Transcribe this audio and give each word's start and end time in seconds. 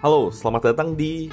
Halo, 0.00 0.32
selamat 0.32 0.72
datang 0.72 0.96
di 0.96 1.28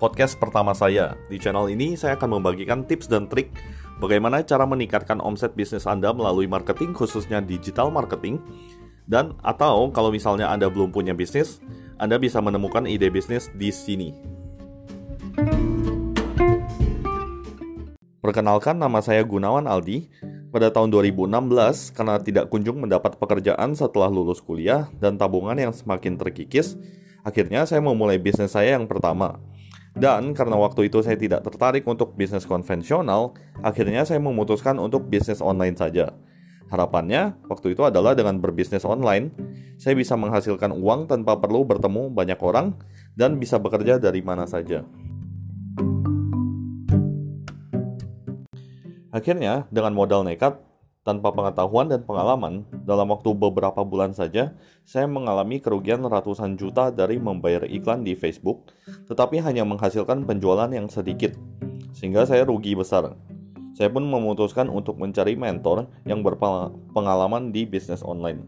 podcast 0.00 0.40
pertama 0.40 0.72
saya. 0.72 1.12
Di 1.28 1.36
channel 1.36 1.68
ini 1.68 1.92
saya 1.92 2.16
akan 2.16 2.40
membagikan 2.40 2.88
tips 2.88 3.04
dan 3.04 3.28
trik 3.28 3.52
bagaimana 4.00 4.40
cara 4.48 4.64
meningkatkan 4.64 5.20
omset 5.20 5.52
bisnis 5.52 5.84
Anda 5.84 6.08
melalui 6.08 6.48
marketing 6.48 6.96
khususnya 6.96 7.44
digital 7.44 7.92
marketing 7.92 8.40
dan 9.04 9.36
atau 9.44 9.92
kalau 9.92 10.08
misalnya 10.08 10.48
Anda 10.48 10.72
belum 10.72 10.88
punya 10.88 11.12
bisnis, 11.12 11.60
Anda 12.00 12.16
bisa 12.16 12.40
menemukan 12.40 12.88
ide 12.88 13.12
bisnis 13.12 13.52
di 13.52 13.68
sini. 13.68 14.16
Perkenalkan 18.24 18.80
nama 18.80 19.04
saya 19.04 19.20
Gunawan 19.20 19.68
Aldi. 19.68 20.08
Pada 20.48 20.72
tahun 20.72 20.92
2016, 20.92 21.28
karena 21.96 22.16
tidak 22.20 22.48
kunjung 22.52 22.80
mendapat 22.80 23.20
pekerjaan 23.20 23.76
setelah 23.76 24.08
lulus 24.12 24.40
kuliah 24.40 24.88
dan 25.00 25.16
tabungan 25.16 25.56
yang 25.56 25.72
semakin 25.72 26.20
terkikis, 26.20 26.76
Akhirnya 27.22 27.62
saya 27.66 27.78
memulai 27.78 28.18
bisnis 28.18 28.50
saya 28.50 28.74
yang 28.74 28.90
pertama. 28.90 29.38
Dan 29.94 30.34
karena 30.34 30.58
waktu 30.58 30.90
itu 30.90 31.04
saya 31.04 31.14
tidak 31.14 31.46
tertarik 31.46 31.86
untuk 31.86 32.18
bisnis 32.18 32.48
konvensional, 32.48 33.36
akhirnya 33.62 34.02
saya 34.02 34.18
memutuskan 34.18 34.80
untuk 34.82 35.06
bisnis 35.06 35.38
online 35.38 35.78
saja. 35.78 36.10
Harapannya, 36.72 37.36
waktu 37.52 37.76
itu 37.76 37.84
adalah 37.84 38.16
dengan 38.16 38.40
berbisnis 38.40 38.88
online, 38.88 39.28
saya 39.76 39.92
bisa 39.92 40.16
menghasilkan 40.16 40.72
uang 40.72 41.04
tanpa 41.04 41.36
perlu 41.36 41.68
bertemu 41.68 42.08
banyak 42.08 42.40
orang 42.40 42.72
dan 43.12 43.36
bisa 43.36 43.60
bekerja 43.60 44.00
dari 44.00 44.24
mana 44.24 44.48
saja. 44.48 44.80
Akhirnya, 49.12 49.68
dengan 49.68 49.92
modal 49.92 50.24
nekat, 50.24 50.56
tanpa 51.02 51.34
pengetahuan 51.34 51.90
dan 51.90 52.06
pengalaman, 52.06 52.62
dalam 52.86 53.10
waktu 53.10 53.34
beberapa 53.34 53.82
bulan 53.82 54.14
saja, 54.14 54.54
saya 54.86 55.10
mengalami 55.10 55.58
kerugian 55.58 56.02
ratusan 56.06 56.54
juta 56.54 56.94
dari 56.94 57.18
membayar 57.18 57.66
iklan 57.66 58.06
di 58.06 58.14
Facebook, 58.14 58.70
tetapi 59.10 59.42
hanya 59.42 59.66
menghasilkan 59.66 60.22
penjualan 60.22 60.70
yang 60.70 60.86
sedikit, 60.86 61.34
sehingga 61.90 62.22
saya 62.22 62.46
rugi 62.46 62.78
besar. 62.78 63.18
Saya 63.74 63.90
pun 63.90 64.06
memutuskan 64.06 64.70
untuk 64.70 64.94
mencari 65.02 65.34
mentor 65.34 65.90
yang 66.06 66.22
berpengalaman 66.22 67.50
di 67.50 67.66
bisnis 67.66 68.06
online. 68.06 68.46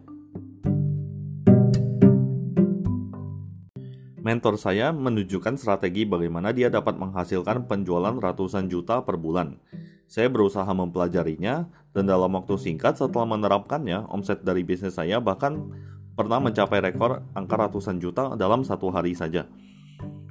Mentor 4.25 4.57
saya 4.57 4.89
menunjukkan 4.89 5.61
strategi 5.61 6.09
bagaimana 6.09 6.55
dia 6.55 6.73
dapat 6.73 6.97
menghasilkan 6.97 7.69
penjualan 7.69 8.17
ratusan 8.17 8.73
juta 8.73 9.05
per 9.05 9.21
bulan 9.21 9.61
saya 10.09 10.29
berusaha 10.31 10.69
mempelajarinya 10.69 11.69
dan 11.95 12.05
dalam 12.07 12.35
waktu 12.35 12.59
singkat 12.59 12.99
setelah 12.99 13.39
menerapkannya, 13.39 14.11
omset 14.11 14.43
dari 14.43 14.67
bisnis 14.67 14.99
saya 14.99 15.23
bahkan 15.23 15.71
pernah 16.15 16.39
mencapai 16.39 16.83
rekor 16.83 17.23
angka 17.35 17.57
ratusan 17.59 17.99
juta 17.99 18.39
dalam 18.39 18.63
satu 18.63 18.91
hari 18.91 19.15
saja. 19.15 19.47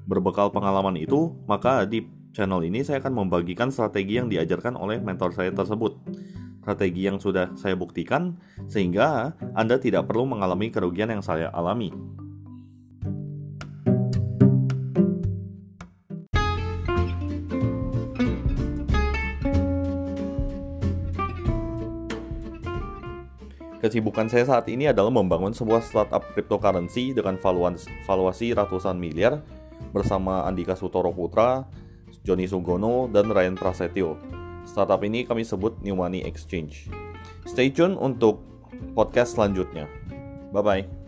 Berbekal 0.04 0.52
pengalaman 0.52 1.00
itu, 1.00 1.32
maka 1.48 1.88
di 1.88 2.04
channel 2.36 2.64
ini 2.68 2.84
saya 2.84 3.00
akan 3.00 3.24
membagikan 3.24 3.72
strategi 3.72 4.20
yang 4.20 4.28
diajarkan 4.28 4.76
oleh 4.76 5.00
mentor 5.00 5.32
saya 5.32 5.52
tersebut. 5.56 5.96
Strategi 6.64 7.04
yang 7.04 7.20
sudah 7.20 7.52
saya 7.60 7.76
buktikan 7.76 8.40
sehingga 8.72 9.36
Anda 9.52 9.80
tidak 9.80 10.08
perlu 10.08 10.24
mengalami 10.28 10.72
kerugian 10.72 11.12
yang 11.12 11.24
saya 11.24 11.52
alami. 11.52 11.92
Kesibukan 23.84 24.31
saya 24.31 24.48
saat 24.48 24.72
ini 24.72 24.88
adalah 24.88 25.12
membangun 25.12 25.52
sebuah 25.52 25.84
startup 25.84 26.23
cryptocurrency 26.31 27.12
dengan 27.12 27.36
valuasi 28.08 28.56
ratusan 28.56 28.95
miliar 28.95 29.44
bersama 29.91 30.47
Andika 30.47 30.72
Sutoro 30.72 31.12
Putra, 31.12 31.68
Joni 32.24 32.47
Sugono, 32.47 33.12
dan 33.12 33.28
Ryan 33.28 33.59
Prasetyo. 33.59 34.16
Startup 34.63 35.03
ini 35.03 35.28
kami 35.28 35.44
sebut 35.44 35.84
New 35.84 36.00
Money 36.00 36.24
Exchange. 36.24 36.88
Stay 37.44 37.75
tune 37.75 38.00
untuk 38.00 38.40
podcast 38.96 39.35
selanjutnya. 39.35 39.91
Bye-bye. 40.56 41.03